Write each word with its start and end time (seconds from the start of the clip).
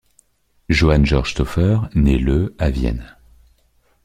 Johann 0.67 1.03
Georg 1.05 1.27
Stauffer 1.27 1.81
naît 1.93 2.17
le 2.17 2.55
à 2.57 2.71
Vienne. 2.71 3.15